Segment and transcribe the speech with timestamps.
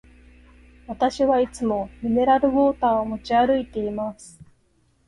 [0.87, 4.39] 私はいつもミネラルウォーターを持ち歩いています。